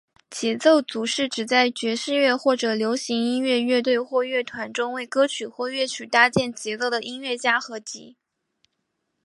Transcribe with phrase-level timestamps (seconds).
[0.31, 8.61] 节奏组是指在爵士乐或者流行音乐乐队或乐团中为歌曲或乐曲搭建节奏的音乐家集合。